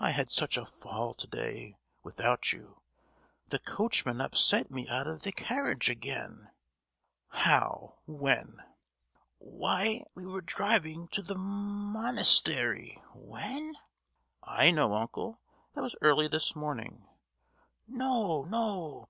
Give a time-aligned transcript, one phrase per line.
[0.00, 2.82] I had such a fall to day, without you.
[3.50, 6.50] The coachman upset me out of the carriage again!"
[7.28, 8.00] "How?
[8.04, 8.60] When?"
[9.38, 13.76] "Why, we were driving to the mo—nastery, when?——"
[14.42, 15.38] "I know, uncle:
[15.74, 17.06] that was early this morning!"
[17.86, 19.06] "No, no!